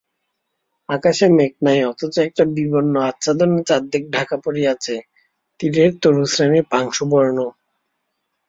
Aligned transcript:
আকাশে 0.89 1.25
মেঘ 1.37 1.53
নাই, 1.65 1.79
অথচ 1.85 2.15
একটা 2.19 2.43
বিবর্ণ 2.55 2.93
আচ্ছাদনে 3.09 3.59
চারিদিক 3.69 4.03
ঢাকা 4.15 4.35
পড়িয়াছে-তেীরের 4.45 5.91
তরুশ্রেণী 6.01 6.61
পাংশুবর্ণ। 6.71 7.37